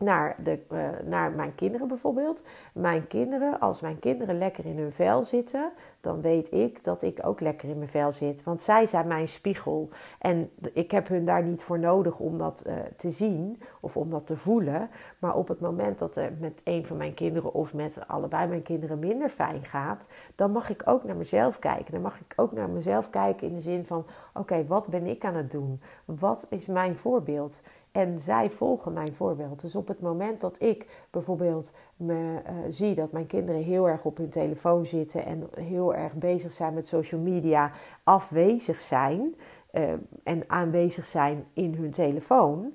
naar, 0.03 0.37
de, 0.43 0.59
uh, 0.73 0.89
naar 1.05 1.31
mijn 1.31 1.55
kinderen 1.55 1.89
bijvoorbeeld. 1.89 2.43
Mijn 2.73 3.07
kinderen, 3.07 3.61
als 3.61 3.81
mijn 3.81 3.99
kinderen 3.99 4.39
lekker 4.39 4.67
in 4.67 4.79
hun 4.79 4.93
vel 4.93 5.25
zitten, 5.25 5.71
dan 6.01 6.21
weet 6.21 6.53
ik 6.53 6.85
dat 6.85 7.03
ik 7.03 7.19
ook 7.23 7.41
lekker 7.41 7.69
in 7.69 7.79
mijn 7.79 7.91
vel 7.91 8.13
zit. 8.13 8.45
Want 8.45 8.61
zij 8.61 8.87
zijn 8.87 9.07
mijn 9.07 9.29
spiegel. 9.29 9.89
En 10.19 10.51
ik 10.73 10.91
heb 10.91 11.09
hun 11.09 11.25
daar 11.25 11.43
niet 11.43 11.63
voor 11.63 11.79
nodig 11.79 12.19
om 12.19 12.39
dat 12.39 12.65
uh, 12.67 12.75
te 12.97 13.11
zien 13.11 13.61
of 13.81 13.97
om 13.97 14.11
dat 14.11 14.27
te 14.27 14.37
voelen. 14.37 14.91
Maar 15.19 15.37
op 15.37 15.49
het 15.49 15.61
moment 15.61 15.99
dat 15.99 16.17
er 16.17 16.33
met 16.39 16.61
een 16.65 16.87
van 16.87 16.97
mijn 16.97 17.15
kinderen 17.15 17.55
of 17.55 17.75
met 17.75 17.97
allebei 18.07 18.47
mijn 18.47 18.63
kinderen 18.63 18.99
minder 18.99 19.29
fijn 19.29 19.65
gaat, 19.65 20.09
dan 20.35 20.51
mag 20.53 20.71
ik 20.71 20.83
ook 20.85 21.05
naar 21.05 21.17
mezelf 21.17 21.59
kijken. 21.59 21.93
Dan 21.93 22.03
mag 22.03 22.21
ik 22.21 22.33
ook 22.37 22.53
naar 22.53 22.69
mezelf 22.69 23.11
kijken 23.11 23.47
in 23.47 23.55
de 23.55 23.61
zin 23.61 23.87
van: 23.87 24.07
oké, 24.35 24.67
wat 24.67 24.89
ben 24.89 25.07
ik 25.07 25.25
aan 25.25 25.35
het 25.35 25.51
doen? 25.51 25.81
Wat 26.05 26.47
is 26.51 26.67
mijn 26.67 26.97
voorbeeld? 26.99 27.61
En 27.93 28.19
zij 28.19 28.51
volgen 28.51 28.93
mijn 28.93 29.15
voorbeeld. 29.15 29.61
Dus 29.61 29.75
op 29.75 29.89
het 29.89 30.01
moment 30.01 30.41
dat 30.41 30.63
ik 30.63 31.07
bijvoorbeeld 31.11 31.73
me, 31.97 32.15
uh, 32.15 32.53
zie 32.69 32.95
dat 32.95 33.13
mijn 33.13 33.27
kinderen 33.27 33.63
heel 33.63 33.89
erg 33.89 34.05
op 34.05 34.17
hun 34.17 34.29
telefoon 34.29 34.87
zitten 34.87 35.25
en 35.25 35.49
heel 35.55 35.95
erg 35.95 36.13
bezig 36.13 36.53
zijn 36.53 36.75
met 36.75 36.89
social 36.89 37.21
media, 37.21 37.71
afwezig 38.03 38.81
zijn 38.81 39.35
uh, 39.73 39.93
en 40.23 40.45
aanwezig 40.47 41.05
zijn 41.05 41.45
in 41.53 41.75
hun 41.75 41.91
telefoon, 41.91 42.73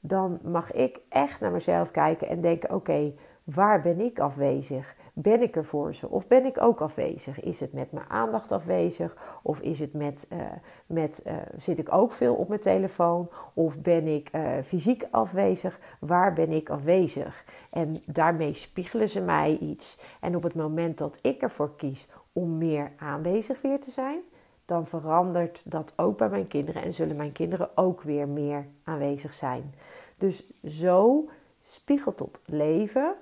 dan 0.00 0.38
mag 0.42 0.72
ik 0.72 1.00
echt 1.08 1.40
naar 1.40 1.52
mezelf 1.52 1.90
kijken 1.90 2.28
en 2.28 2.40
denken: 2.40 2.74
oké, 2.74 3.12
waar 3.54 3.82
ben 3.82 4.00
ik 4.00 4.18
afwezig? 4.18 4.96
Ben 5.12 5.42
ik 5.42 5.56
er 5.56 5.64
voor 5.64 5.94
ze? 5.94 6.08
Of 6.08 6.26
ben 6.26 6.44
ik 6.44 6.60
ook 6.60 6.80
afwezig? 6.80 7.40
Is 7.40 7.60
het 7.60 7.72
met 7.72 7.92
mijn 7.92 8.08
aandacht 8.08 8.52
afwezig? 8.52 9.40
Of 9.42 9.60
is 9.60 9.80
het 9.80 9.92
met, 9.92 10.28
uh, 10.32 10.38
met 10.86 11.22
uh, 11.26 11.32
zit 11.56 11.78
ik 11.78 11.92
ook 11.92 12.12
veel 12.12 12.34
op 12.34 12.48
mijn 12.48 12.60
telefoon? 12.60 13.30
Of 13.54 13.80
ben 13.80 14.06
ik 14.06 14.30
uh, 14.34 14.50
fysiek 14.64 15.06
afwezig? 15.10 15.78
Waar 16.00 16.32
ben 16.32 16.52
ik 16.52 16.70
afwezig? 16.70 17.44
En 17.70 18.02
daarmee 18.06 18.54
spiegelen 18.54 19.08
ze 19.08 19.20
mij 19.20 19.58
iets. 19.58 19.98
En 20.20 20.36
op 20.36 20.42
het 20.42 20.54
moment 20.54 20.98
dat 20.98 21.18
ik 21.22 21.42
ervoor 21.42 21.76
kies 21.76 22.08
om 22.32 22.58
meer 22.58 22.92
aanwezig 22.98 23.62
weer 23.62 23.80
te 23.80 23.90
zijn, 23.90 24.20
dan 24.64 24.86
verandert 24.86 25.62
dat 25.64 25.92
ook 25.96 26.18
bij 26.18 26.28
mijn 26.28 26.48
kinderen 26.48 26.82
en 26.82 26.92
zullen 26.92 27.16
mijn 27.16 27.32
kinderen 27.32 27.70
ook 27.74 28.02
weer 28.02 28.28
meer 28.28 28.66
aanwezig 28.84 29.34
zijn. 29.34 29.74
Dus 30.16 30.52
zo 30.64 31.28
spiegelt 31.62 32.16
tot 32.16 32.40
leven 32.44 33.14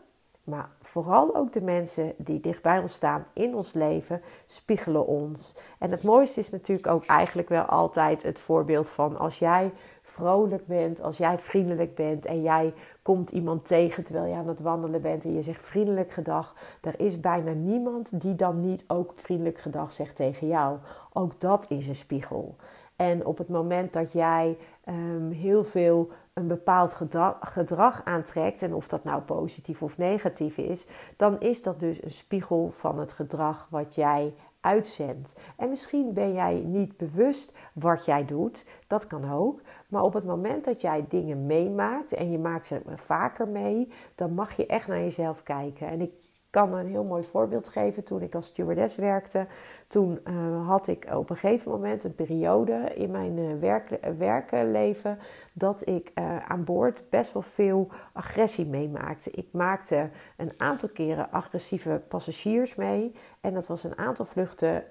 maar 0.46 0.68
vooral 0.80 1.34
ook 1.34 1.52
de 1.52 1.62
mensen 1.62 2.12
die 2.16 2.40
dichtbij 2.40 2.78
ons 2.78 2.94
staan 2.94 3.26
in 3.32 3.54
ons 3.54 3.72
leven 3.72 4.20
spiegelen 4.44 5.06
ons. 5.06 5.56
En 5.78 5.90
het 5.90 6.02
mooiste 6.02 6.40
is 6.40 6.50
natuurlijk 6.50 6.88
ook 6.88 7.04
eigenlijk 7.06 7.48
wel 7.48 7.62
altijd 7.62 8.22
het 8.22 8.38
voorbeeld 8.38 8.90
van 8.90 9.18
als 9.18 9.38
jij 9.38 9.72
vrolijk 10.02 10.66
bent, 10.66 11.02
als 11.02 11.16
jij 11.16 11.38
vriendelijk 11.38 11.94
bent 11.94 12.24
en 12.24 12.42
jij 12.42 12.74
komt 13.02 13.30
iemand 13.30 13.66
tegen 13.66 14.04
terwijl 14.04 14.26
je 14.26 14.34
aan 14.34 14.48
het 14.48 14.60
wandelen 14.60 15.02
bent 15.02 15.24
en 15.24 15.34
je 15.34 15.42
zegt 15.42 15.66
vriendelijk 15.66 16.12
gedag. 16.12 16.54
Er 16.80 17.00
is 17.00 17.20
bijna 17.20 17.52
niemand 17.52 18.20
die 18.20 18.34
dan 18.34 18.60
niet 18.60 18.84
ook 18.86 19.12
vriendelijk 19.14 19.58
gedag 19.58 19.92
zegt 19.92 20.16
tegen 20.16 20.46
jou. 20.46 20.78
Ook 21.12 21.40
dat 21.40 21.66
is 21.68 21.88
een 21.88 21.94
spiegel. 21.94 22.56
En 22.96 23.26
op 23.26 23.38
het 23.38 23.48
moment 23.48 23.92
dat 23.92 24.12
jij 24.12 24.58
um, 24.88 25.30
heel 25.30 25.64
veel 25.64 26.10
een 26.36 26.46
bepaald 26.46 26.94
gedrag, 26.94 27.36
gedrag, 27.40 28.04
aantrekt, 28.04 28.62
en 28.62 28.74
of 28.74 28.88
dat 28.88 29.04
nou 29.04 29.22
positief 29.22 29.82
of 29.82 29.98
negatief 29.98 30.58
is, 30.58 30.86
dan 31.16 31.40
is 31.40 31.62
dat 31.62 31.80
dus 31.80 32.02
een 32.02 32.10
spiegel 32.10 32.70
van 32.70 32.98
het 32.98 33.12
gedrag 33.12 33.66
wat 33.70 33.94
jij 33.94 34.34
uitzendt. 34.60 35.40
En 35.56 35.68
misschien 35.68 36.12
ben 36.12 36.32
jij 36.32 36.54
niet 36.54 36.96
bewust 36.96 37.52
wat 37.72 38.04
jij 38.04 38.24
doet, 38.24 38.64
dat 38.86 39.06
kan 39.06 39.32
ook. 39.32 39.60
Maar 39.88 40.02
op 40.02 40.12
het 40.12 40.24
moment 40.24 40.64
dat 40.64 40.80
jij 40.80 41.04
dingen 41.08 41.46
meemaakt 41.46 42.12
en 42.12 42.30
je 42.30 42.38
maakt 42.38 42.66
ze 42.66 42.80
vaker 42.94 43.48
mee, 43.48 43.92
dan 44.14 44.34
mag 44.34 44.56
je 44.56 44.66
echt 44.66 44.88
naar 44.88 45.00
jezelf 45.00 45.42
kijken. 45.42 45.88
En 45.88 46.00
ik 46.00 46.12
kan 46.56 46.74
een 46.74 46.86
heel 46.86 47.04
mooi 47.04 47.22
voorbeeld 47.22 47.68
geven. 47.68 48.04
Toen 48.04 48.22
ik 48.22 48.34
als 48.34 48.46
stewardess 48.46 48.96
werkte, 48.96 49.46
toen 49.86 50.20
uh, 50.24 50.68
had 50.68 50.86
ik 50.86 51.06
op 51.12 51.30
een 51.30 51.36
gegeven 51.36 51.70
moment 51.70 52.04
een 52.04 52.14
periode 52.14 52.92
in 52.94 53.10
mijn 53.10 53.38
uh, 53.38 53.58
werk, 53.60 53.90
uh, 53.90 54.10
werkleven 54.18 55.18
dat 55.52 55.86
ik 55.86 56.12
aan 56.48 56.64
boord 56.64 57.02
best 57.10 57.32
wel 57.32 57.42
veel 57.42 57.88
agressie 58.12 58.66
meemaakte. 58.66 59.30
Ik 59.30 59.48
maakte 59.50 60.10
een 60.36 60.52
aantal 60.56 60.88
keren 60.88 61.30
agressieve 61.30 62.02
passagiers 62.08 62.74
mee. 62.74 63.12
En 63.40 63.54
dat 63.54 63.66
was 63.66 63.84
een 63.84 63.98
aantal 63.98 64.24
vluchten 64.24 64.84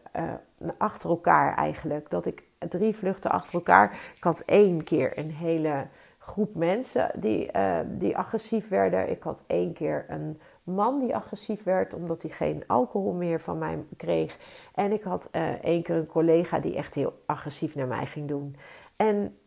achter 0.78 1.10
elkaar 1.10 1.56
eigenlijk. 1.56 2.10
Dat 2.10 2.26
ik 2.26 2.44
drie 2.58 2.96
vluchten 2.96 3.32
achter 3.32 3.54
elkaar. 3.54 3.92
Ik 4.16 4.24
had 4.24 4.40
één 4.40 4.84
keer 4.84 5.18
een 5.18 5.32
hele 5.32 5.88
groep 6.18 6.56
mensen 6.56 7.12
die, 7.16 7.52
die 7.88 8.18
agressief 8.18 8.70
werden. 8.70 9.10
Ik 9.10 9.24
had 9.24 9.44
één 9.48 9.74
keer 9.74 10.06
een 10.08 10.40
man 10.66 11.00
die 11.00 11.16
agressief 11.16 11.64
werd 11.64 11.94
omdat 11.94 12.22
hij 12.22 12.32
geen 12.32 12.64
alcohol 12.68 13.14
meer 13.14 13.42
van 13.42 13.58
mij 13.58 13.86
kreeg. 13.98 14.38
En 14.74 14.92
ik 14.92 15.04
had 15.04 15.30
uh, 15.32 15.50
één 15.50 15.84
keer 15.84 15.96
een 15.96 16.08
collega 16.08 16.60
die 16.60 16.76
echt 16.76 16.96
heel 16.96 17.20
agressief 17.26 17.76
naar 17.76 17.88
mij 17.88 18.06
ging 18.06 18.28
doen. 18.28 18.56
En 18.96 19.38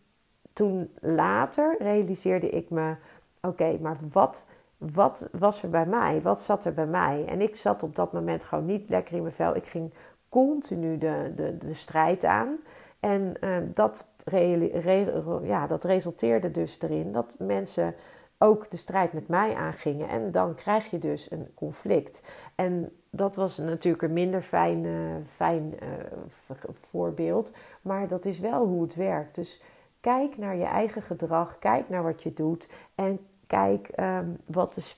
toen 0.52 0.90
later 1.00 1.76
realiseerde 1.78 2.48
ik 2.48 2.70
me: 2.70 2.94
oké, 3.40 3.78
maar 3.80 3.96
wat, 4.12 4.46
wat 4.76 5.28
was 5.32 5.62
er 5.62 5.70
bij 5.70 5.86
mij? 5.86 6.22
Wat 6.22 6.40
zat 6.40 6.64
er 6.64 6.74
bij 6.74 6.86
mij? 6.86 7.24
En 7.26 7.40
ik 7.40 7.56
zat 7.56 7.82
op 7.82 7.96
dat 7.96 8.12
moment 8.12 8.44
gewoon 8.44 8.66
niet 8.66 8.88
lekker 8.88 9.14
in 9.16 9.22
mijn 9.22 9.34
vel. 9.34 9.56
Ik 9.56 9.66
ging 9.66 9.94
continu 10.28 10.98
de, 10.98 11.32
de, 11.34 11.56
de 11.56 11.74
strijd 11.74 12.24
aan. 12.24 12.58
En 13.00 13.34
uh, 13.40 13.56
dat, 13.72 14.06
ja, 15.42 15.66
dat 15.66 15.84
resulteerde 15.84 16.50
dus 16.50 16.80
erin 16.80 17.12
dat 17.12 17.34
mensen 17.38 17.94
ook 18.38 18.70
de 18.70 18.76
strijd 18.76 19.12
met 19.12 19.28
mij 19.28 19.54
aangingen. 19.54 20.08
En 20.08 20.30
dan 20.30 20.54
krijg 20.54 20.90
je 20.90 20.98
dus 20.98 21.30
een 21.30 21.50
conflict. 21.54 22.22
En 22.54 22.92
dat 23.10 23.36
was 23.36 23.56
natuurlijk 23.56 24.02
een 24.02 24.12
minder 24.12 24.42
fijn, 24.42 24.84
uh, 24.84 25.16
fijn 25.26 25.74
uh, 25.82 26.54
voorbeeld. 26.80 27.52
Maar 27.82 28.08
dat 28.08 28.24
is 28.24 28.38
wel 28.38 28.66
hoe 28.66 28.82
het 28.82 28.94
werkt. 28.94 29.34
Dus 29.34 29.62
kijk 30.00 30.36
naar 30.36 30.56
je 30.56 30.64
eigen 30.64 31.02
gedrag. 31.02 31.58
Kijk 31.58 31.88
naar 31.88 32.02
wat 32.02 32.22
je 32.22 32.32
doet. 32.32 32.68
En 32.94 33.18
kijk 33.46 33.88
um, 34.00 34.36
wat, 34.46 34.74
de, 34.74 34.92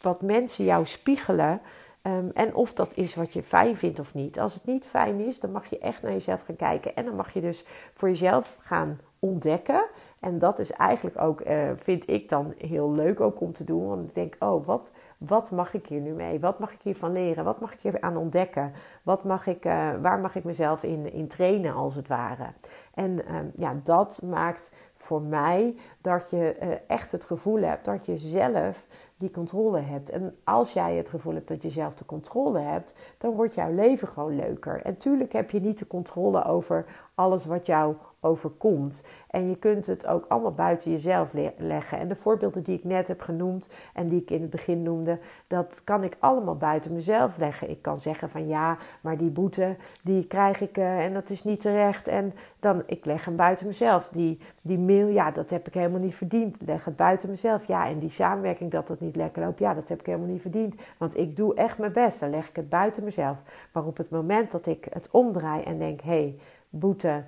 wat 0.00 0.22
mensen 0.22 0.64
jou 0.64 0.86
spiegelen. 0.86 1.60
Um, 2.08 2.30
en 2.34 2.54
of 2.54 2.72
dat 2.72 2.90
is 2.94 3.14
wat 3.14 3.32
je 3.32 3.42
fijn 3.42 3.76
vindt 3.76 3.98
of 3.98 4.14
niet. 4.14 4.38
Als 4.38 4.54
het 4.54 4.64
niet 4.64 4.86
fijn 4.86 5.20
is, 5.20 5.40
dan 5.40 5.52
mag 5.52 5.66
je 5.66 5.78
echt 5.78 6.02
naar 6.02 6.12
jezelf 6.12 6.42
gaan 6.42 6.56
kijken. 6.56 6.96
En 6.96 7.04
dan 7.04 7.16
mag 7.16 7.32
je 7.32 7.40
dus 7.40 7.64
voor 7.94 8.08
jezelf 8.08 8.56
gaan 8.58 9.00
ontdekken. 9.18 9.84
En 10.20 10.38
dat 10.38 10.58
is 10.58 10.72
eigenlijk 10.72 11.20
ook, 11.20 11.40
uh, 11.40 11.70
vind 11.74 12.10
ik 12.10 12.28
dan 12.28 12.54
heel 12.58 12.92
leuk 12.92 13.20
ook 13.20 13.40
om 13.40 13.52
te 13.52 13.64
doen. 13.64 13.88
Want 13.88 14.08
ik 14.08 14.14
denk, 14.14 14.36
oh, 14.38 14.66
wat, 14.66 14.92
wat 15.18 15.50
mag 15.50 15.74
ik 15.74 15.86
hier 15.86 16.00
nu 16.00 16.12
mee? 16.12 16.40
Wat 16.40 16.58
mag 16.58 16.72
ik 16.72 16.80
hiervan 16.82 17.12
leren? 17.12 17.44
Wat 17.44 17.60
mag 17.60 17.72
ik 17.72 17.80
hier 17.80 18.00
aan 18.00 18.16
ontdekken? 18.16 18.72
Wat 19.02 19.24
mag 19.24 19.46
ik, 19.46 19.64
uh, 19.64 19.90
waar 20.02 20.18
mag 20.18 20.34
ik 20.34 20.44
mezelf 20.44 20.82
in, 20.82 21.12
in 21.12 21.28
trainen 21.28 21.74
als 21.74 21.94
het 21.94 22.08
ware? 22.08 22.46
En 22.94 23.10
uh, 23.12 23.36
ja, 23.54 23.74
dat 23.84 24.22
maakt 24.24 24.72
voor 24.94 25.22
mij 25.22 25.76
dat 26.00 26.30
je 26.30 26.56
uh, 26.62 26.68
echt 26.86 27.12
het 27.12 27.24
gevoel 27.24 27.62
hebt 27.62 27.84
dat 27.84 28.06
je 28.06 28.16
zelf 28.16 28.86
die 29.18 29.30
controle 29.30 29.80
hebt. 29.80 30.10
En 30.10 30.34
als 30.44 30.72
jij 30.72 30.96
het 30.96 31.10
gevoel 31.10 31.34
hebt 31.34 31.48
dat 31.48 31.62
je 31.62 31.70
zelf 31.70 31.94
de 31.94 32.04
controle 32.04 32.58
hebt, 32.58 32.94
dan 33.18 33.34
wordt 33.34 33.54
jouw 33.54 33.74
leven 33.74 34.08
gewoon 34.08 34.36
leuker. 34.36 34.82
En 34.82 34.96
tuurlijk 34.96 35.32
heb 35.32 35.50
je 35.50 35.60
niet 35.60 35.78
de 35.78 35.86
controle 35.86 36.44
over 36.44 36.84
alles 37.14 37.46
wat 37.46 37.66
jou 37.66 37.94
overkomt. 38.20 39.02
En 39.30 39.48
je 39.48 39.56
kunt 39.56 39.86
het 39.86 40.06
ook 40.06 40.24
allemaal 40.28 40.52
buiten 40.52 40.90
jezelf 40.90 41.32
leggen. 41.56 41.98
En 41.98 42.08
de 42.08 42.16
voorbeelden 42.16 42.62
die 42.62 42.76
ik 42.76 42.84
net 42.84 43.08
heb 43.08 43.20
genoemd 43.20 43.70
en 43.94 44.08
die 44.08 44.20
ik 44.20 44.30
in 44.30 44.40
het 44.40 44.50
begin 44.50 44.82
noemde, 44.82 45.18
dat 45.46 45.80
kan 45.84 46.04
ik 46.04 46.16
allemaal 46.18 46.56
buiten 46.56 46.92
mezelf 46.92 47.36
leggen. 47.36 47.70
Ik 47.70 47.82
kan 47.82 47.96
zeggen 47.96 48.28
van 48.28 48.48
ja, 48.48 48.78
maar 49.00 49.16
die 49.16 49.30
boete 49.30 49.76
die 50.02 50.26
krijg 50.26 50.60
ik 50.60 50.78
uh, 50.78 51.04
en 51.04 51.12
dat 51.12 51.30
is 51.30 51.44
niet 51.44 51.60
terecht. 51.60 52.08
En 52.08 52.34
dan 52.60 52.82
ik 52.86 53.04
leg 53.04 53.24
hem 53.24 53.36
buiten 53.36 53.66
mezelf. 53.66 54.08
Die, 54.12 54.38
die 54.62 54.78
mail, 54.78 55.06
ja, 55.08 55.30
dat 55.30 55.50
heb 55.50 55.66
ik 55.66 55.74
helemaal 55.74 56.00
niet 56.00 56.14
verdiend. 56.14 56.56
Leg 56.60 56.84
het 56.84 56.96
buiten 56.96 57.30
mezelf. 57.30 57.66
Ja, 57.66 57.88
en 57.88 57.98
die 57.98 58.10
samenwerking 58.10 58.70
dat 58.70 58.88
het 58.88 59.00
niet 59.00 59.07
lekker 59.16 59.42
loopt, 59.42 59.58
ja, 59.58 59.74
dat 59.74 59.88
heb 59.88 60.00
ik 60.00 60.06
helemaal 60.06 60.28
niet 60.28 60.40
verdiend. 60.40 60.74
Want 60.98 61.16
ik 61.16 61.36
doe 61.36 61.54
echt 61.54 61.78
mijn 61.78 61.92
best. 61.92 62.20
Dan 62.20 62.30
leg 62.30 62.48
ik 62.48 62.56
het 62.56 62.68
buiten 62.68 63.04
mezelf. 63.04 63.36
Maar 63.72 63.84
op 63.84 63.96
het 63.96 64.10
moment 64.10 64.50
dat 64.50 64.66
ik 64.66 64.86
het 64.90 65.08
omdraai 65.10 65.62
en 65.62 65.78
denk, 65.78 66.00
hé, 66.00 66.10
hey, 66.10 66.38
boete 66.68 67.24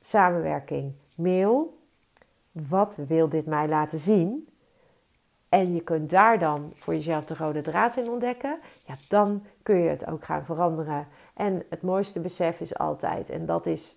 samenwerking, 0.00 0.92
mail. 1.14 1.78
Wat 2.52 2.98
wil 3.08 3.28
dit 3.28 3.46
mij 3.46 3.68
laten 3.68 3.98
zien? 3.98 4.48
En 5.48 5.74
je 5.74 5.80
kunt 5.80 6.10
daar 6.10 6.38
dan 6.38 6.72
voor 6.74 6.94
jezelf 6.94 7.24
de 7.24 7.34
rode 7.34 7.62
draad 7.62 7.96
in 7.96 8.10
ontdekken. 8.10 8.58
Ja, 8.84 8.94
dan 9.08 9.44
kun 9.62 9.76
je 9.76 9.88
het 9.88 10.06
ook 10.06 10.24
gaan 10.24 10.44
veranderen. 10.44 11.06
En 11.34 11.62
het 11.70 11.82
mooiste 11.82 12.20
besef 12.20 12.60
is 12.60 12.78
altijd, 12.78 13.30
en 13.30 13.46
dat 13.46 13.66
is 13.66 13.96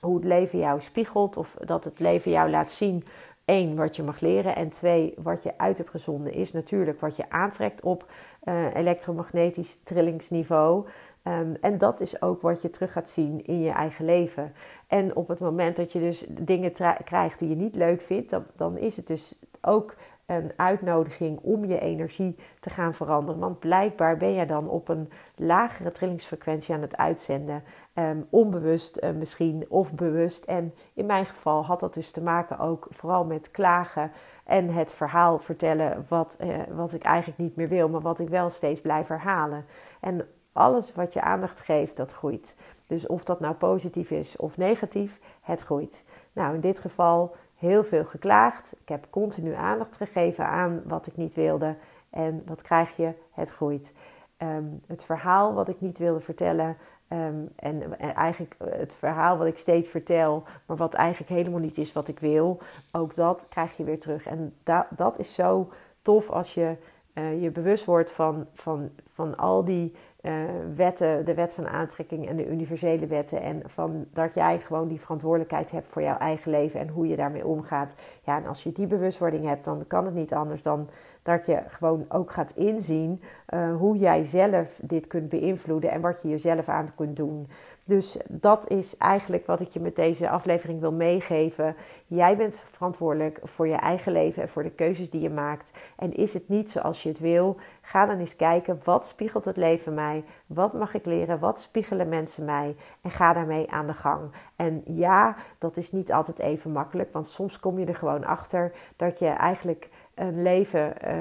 hoe 0.00 0.14
het 0.14 0.24
leven 0.24 0.58
jou 0.58 0.80
spiegelt, 0.80 1.36
of 1.36 1.56
dat 1.64 1.84
het 1.84 1.98
leven 1.98 2.30
jou 2.30 2.50
laat 2.50 2.70
zien. 2.70 3.04
Eén, 3.46 3.76
wat 3.76 3.96
je 3.96 4.02
mag 4.02 4.20
leren. 4.20 4.56
En 4.56 4.68
twee, 4.68 5.14
wat 5.22 5.42
je 5.42 5.58
uit 5.58 5.78
hebt 5.78 5.90
gezonden 5.90 6.32
is 6.32 6.52
natuurlijk 6.52 7.00
wat 7.00 7.16
je 7.16 7.30
aantrekt 7.30 7.82
op 7.82 8.10
uh, 8.44 8.74
elektromagnetisch 8.74 9.82
trillingsniveau. 9.82 10.86
Um, 11.24 11.56
en 11.60 11.78
dat 11.78 12.00
is 12.00 12.22
ook 12.22 12.42
wat 12.42 12.62
je 12.62 12.70
terug 12.70 12.92
gaat 12.92 13.10
zien 13.10 13.44
in 13.44 13.60
je 13.60 13.70
eigen 13.70 14.04
leven. 14.04 14.52
En 14.86 15.16
op 15.16 15.28
het 15.28 15.38
moment 15.38 15.76
dat 15.76 15.92
je 15.92 15.98
dus 15.98 16.24
dingen 16.28 16.72
krijgt 17.04 17.38
die 17.38 17.48
je 17.48 17.56
niet 17.56 17.74
leuk 17.74 18.02
vindt, 18.02 18.30
dan, 18.30 18.44
dan 18.56 18.78
is 18.78 18.96
het 18.96 19.06
dus 19.06 19.38
ook 19.60 19.96
een 20.26 20.52
uitnodiging 20.56 21.38
om 21.42 21.64
je 21.64 21.80
energie 21.80 22.36
te 22.60 22.70
gaan 22.70 22.94
veranderen. 22.94 23.40
Want 23.40 23.58
blijkbaar 23.58 24.16
ben 24.16 24.32
je 24.32 24.46
dan 24.46 24.68
op 24.68 24.88
een 24.88 25.10
lagere 25.36 25.92
trillingsfrequentie 25.92 26.74
aan 26.74 26.80
het 26.80 26.96
uitzenden. 26.96 27.62
Um, 27.98 28.26
onbewust 28.30 28.98
uh, 29.02 29.10
misschien 29.10 29.66
of 29.68 29.94
bewust. 29.94 30.44
En 30.44 30.74
in 30.94 31.06
mijn 31.06 31.26
geval 31.26 31.64
had 31.64 31.80
dat 31.80 31.94
dus 31.94 32.10
te 32.10 32.22
maken 32.22 32.58
ook 32.58 32.86
vooral 32.90 33.24
met 33.24 33.50
klagen 33.50 34.12
en 34.44 34.68
het 34.68 34.92
verhaal 34.92 35.38
vertellen 35.38 36.04
wat, 36.08 36.38
uh, 36.40 36.58
wat 36.70 36.92
ik 36.92 37.02
eigenlijk 37.02 37.38
niet 37.38 37.56
meer 37.56 37.68
wil, 37.68 37.88
maar 37.88 38.00
wat 38.00 38.18
ik 38.18 38.28
wel 38.28 38.50
steeds 38.50 38.80
blijf 38.80 39.08
herhalen. 39.08 39.64
En 40.00 40.28
alles 40.52 40.94
wat 40.94 41.12
je 41.12 41.20
aandacht 41.20 41.60
geeft, 41.60 41.96
dat 41.96 42.12
groeit. 42.12 42.56
Dus 42.86 43.06
of 43.06 43.24
dat 43.24 43.40
nou 43.40 43.54
positief 43.54 44.10
is 44.10 44.36
of 44.36 44.56
negatief, 44.56 45.20
het 45.40 45.62
groeit. 45.62 46.04
Nou, 46.32 46.54
in 46.54 46.60
dit 46.60 46.80
geval 46.80 47.36
heel 47.54 47.84
veel 47.84 48.04
geklaagd. 48.04 48.76
Ik 48.80 48.88
heb 48.88 49.06
continu 49.10 49.54
aandacht 49.54 49.96
gegeven 49.96 50.46
aan 50.46 50.82
wat 50.84 51.06
ik 51.06 51.16
niet 51.16 51.34
wilde. 51.34 51.76
En 52.10 52.42
wat 52.46 52.62
krijg 52.62 52.96
je? 52.96 53.12
Het 53.30 53.50
groeit. 53.50 53.94
ehm, 54.36 54.64
het 54.86 55.04
verhaal 55.04 55.54
wat 55.54 55.68
ik 55.68 55.80
niet 55.80 55.98
wilde 55.98 56.20
vertellen. 56.20 56.76
Ehm, 57.08 57.46
en, 57.56 57.98
en, 57.98 58.14
eigenlijk 58.14 58.56
het 58.64 58.94
verhaal 58.94 59.38
wat 59.38 59.46
ik 59.46 59.58
steeds 59.58 59.88
vertel, 59.88 60.44
maar 60.66 60.76
wat 60.76 60.94
eigenlijk 60.94 61.30
helemaal 61.30 61.60
niet 61.60 61.78
is 61.78 61.92
wat 61.92 62.08
ik 62.08 62.18
wil. 62.18 62.58
Ook 62.92 63.14
dat 63.14 63.46
krijg 63.48 63.76
je 63.76 63.84
weer 63.84 64.00
terug. 64.00 64.26
En 64.26 64.54
da 64.62 64.86
dat 64.90 65.18
is 65.18 65.34
zo 65.34 65.72
tof 66.02 66.30
als 66.30 66.54
je 66.54 66.76
uh, 67.14 67.42
je 67.42 67.50
bewust 67.50 67.84
wordt 67.84 68.12
van, 68.12 68.46
van, 68.52 68.90
van 69.12 69.36
al 69.36 69.64
die 69.64 69.94
uh, 70.26 70.32
wetten, 70.74 71.24
de 71.24 71.34
wet 71.34 71.52
van 71.52 71.66
aantrekking 71.68 72.28
en 72.28 72.36
de 72.36 72.48
universele 72.48 73.06
wetten. 73.06 73.42
En 73.42 73.62
van 73.64 74.06
dat 74.12 74.34
jij 74.34 74.58
gewoon 74.58 74.88
die 74.88 75.00
verantwoordelijkheid 75.00 75.70
hebt 75.70 75.88
voor 75.88 76.02
jouw 76.02 76.18
eigen 76.18 76.50
leven 76.50 76.80
en 76.80 76.88
hoe 76.88 77.06
je 77.06 77.16
daarmee 77.16 77.46
omgaat. 77.46 77.94
Ja, 78.24 78.36
en 78.36 78.46
als 78.46 78.62
je 78.62 78.72
die 78.72 78.86
bewustwording 78.86 79.44
hebt, 79.44 79.64
dan 79.64 79.86
kan 79.86 80.04
het 80.04 80.14
niet 80.14 80.34
anders 80.34 80.62
dan 80.62 80.88
dat 81.22 81.46
je 81.46 81.62
gewoon 81.66 82.04
ook 82.08 82.30
gaat 82.30 82.52
inzien 82.56 83.20
uh, 83.54 83.76
hoe 83.76 83.96
jij 83.96 84.24
zelf 84.24 84.80
dit 84.82 85.06
kunt 85.06 85.28
beïnvloeden 85.28 85.90
en 85.90 86.00
wat 86.00 86.22
je 86.22 86.28
jezelf 86.28 86.68
aan 86.68 86.88
kunt 86.94 87.16
doen. 87.16 87.48
Dus 87.88 88.16
dat 88.28 88.68
is 88.68 88.96
eigenlijk 88.96 89.46
wat 89.46 89.60
ik 89.60 89.68
je 89.68 89.80
met 89.80 89.96
deze 89.96 90.28
aflevering 90.28 90.80
wil 90.80 90.92
meegeven. 90.92 91.76
Jij 92.06 92.36
bent 92.36 92.64
verantwoordelijk 92.70 93.40
voor 93.42 93.68
je 93.68 93.74
eigen 93.74 94.12
leven 94.12 94.42
en 94.42 94.48
voor 94.48 94.62
de 94.62 94.70
keuzes 94.70 95.10
die 95.10 95.20
je 95.20 95.30
maakt. 95.30 95.70
En 95.96 96.14
is 96.14 96.32
het 96.32 96.48
niet 96.48 96.70
zoals 96.70 97.02
je 97.02 97.08
het 97.08 97.18
wil? 97.18 97.56
Ga 97.80 98.06
dan 98.06 98.18
eens 98.18 98.36
kijken 98.36 98.80
wat 98.84 99.06
spiegelt 99.06 99.44
het 99.44 99.56
leven 99.56 99.94
mij? 99.94 100.24
Wat 100.46 100.72
mag 100.72 100.94
ik 100.94 101.06
leren? 101.06 101.38
Wat 101.38 101.60
spiegelen 101.60 102.08
mensen 102.08 102.44
mij? 102.44 102.76
En 103.00 103.10
ga 103.10 103.32
daarmee 103.32 103.70
aan 103.70 103.86
de 103.86 103.94
gang. 103.94 104.30
En 104.56 104.82
ja, 104.84 105.36
dat 105.58 105.76
is 105.76 105.92
niet 105.92 106.12
altijd 106.12 106.38
even 106.38 106.72
makkelijk, 106.72 107.12
want 107.12 107.26
soms 107.26 107.60
kom 107.60 107.78
je 107.78 107.86
er 107.86 107.94
gewoon 107.94 108.24
achter 108.24 108.72
dat 108.96 109.18
je 109.18 109.28
eigenlijk 109.28 109.88
een 110.14 110.42
leven 110.42 110.94
uh, 111.04 111.14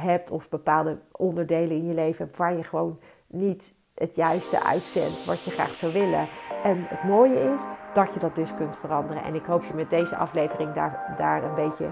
hebt 0.00 0.30
of 0.30 0.48
bepaalde 0.48 0.98
onderdelen 1.12 1.76
in 1.76 1.86
je 1.86 1.94
leven 1.94 2.30
waar 2.36 2.56
je 2.56 2.62
gewoon 2.62 2.98
niet 3.26 3.76
het 3.98 4.16
juiste 4.16 4.62
uitzendt 4.62 5.24
wat 5.24 5.44
je 5.44 5.50
graag 5.50 5.74
zou 5.74 5.92
willen. 5.92 6.28
En 6.62 6.86
het 6.88 7.04
mooie 7.04 7.52
is 7.52 7.62
dat 7.92 8.14
je 8.14 8.20
dat 8.20 8.34
dus 8.34 8.54
kunt 8.54 8.78
veranderen. 8.78 9.22
En 9.22 9.34
ik 9.34 9.44
hoop 9.44 9.64
je 9.64 9.74
met 9.74 9.90
deze 9.90 10.16
aflevering 10.16 10.72
daar, 10.72 11.14
daar 11.16 11.44
een 11.44 11.54
beetje 11.54 11.88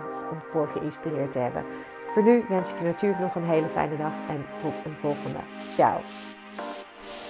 voor 0.51 0.69
geïnspireerd 0.69 1.33
te 1.33 1.39
hebben. 1.39 1.65
Voor 2.07 2.23
nu 2.23 2.45
wens 2.49 2.71
ik 2.71 2.79
je 2.79 2.85
natuurlijk 2.85 3.21
nog 3.21 3.35
een 3.35 3.45
hele 3.45 3.69
fijne 3.69 3.97
dag 3.97 4.13
en 4.29 4.47
tot 4.57 4.85
een 4.85 4.97
volgende. 4.97 5.39
Ciao. 5.75 6.01